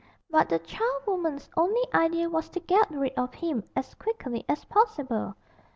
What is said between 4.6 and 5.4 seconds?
possible.